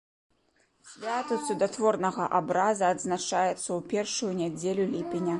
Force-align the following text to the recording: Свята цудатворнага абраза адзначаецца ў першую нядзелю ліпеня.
Свята 0.91 1.35
цудатворнага 1.49 2.25
абраза 2.39 2.85
адзначаецца 2.93 3.53
ў 3.53 3.79
першую 3.93 4.31
нядзелю 4.41 4.85
ліпеня. 4.95 5.29